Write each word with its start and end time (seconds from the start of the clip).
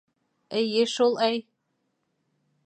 —Эйе 0.61 0.85
шул, 0.93 1.13
әй! 1.27 1.39